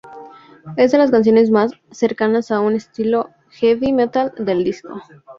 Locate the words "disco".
4.63-4.99